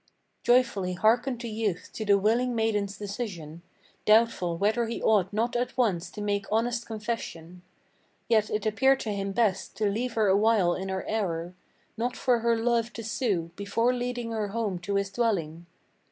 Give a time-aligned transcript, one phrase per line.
[0.41, 3.61] Joyfully hearkened the youth to the willing maiden's decision,
[4.03, 7.61] Doubtful whether he ought not at once to make honest confession.
[8.27, 11.53] Yet it appeared to him best to leave her awhile in her error,
[11.97, 15.67] Nor for her love to sue, before leading her home to his dwelling.